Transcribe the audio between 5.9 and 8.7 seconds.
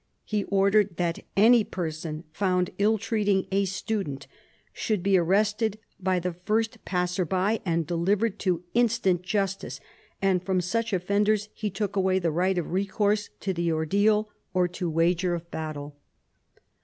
by the first passer by and delivered to